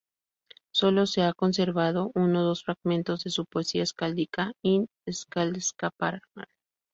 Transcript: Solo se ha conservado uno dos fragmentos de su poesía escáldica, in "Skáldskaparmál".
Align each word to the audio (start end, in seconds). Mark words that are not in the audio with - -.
Solo 0.73 1.05
se 1.05 1.21
ha 1.21 1.31
conservado 1.33 2.09
uno 2.15 2.41
dos 2.41 2.63
fragmentos 2.63 3.23
de 3.23 3.29
su 3.29 3.45
poesía 3.45 3.83
escáldica, 3.83 4.51
in 4.63 4.87
"Skáldskaparmál". 5.07 6.47